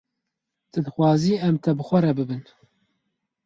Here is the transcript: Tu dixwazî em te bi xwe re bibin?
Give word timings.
Tu 0.71 0.77
dixwazî 0.85 1.33
em 1.47 1.55
te 1.63 1.71
bi 1.77 1.83
xwe 1.87 1.99
re 2.05 2.11
bibin? 2.17 2.43